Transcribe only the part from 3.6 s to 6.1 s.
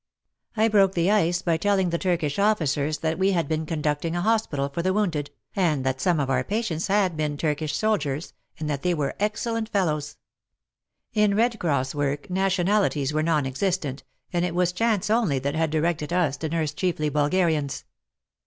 conducting a hospital for the wounded, and that